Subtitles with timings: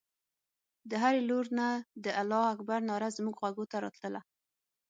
[0.89, 1.67] د هرې لور نه
[2.05, 4.21] د الله اکبر ناره زموږ غوږو ته راتلله.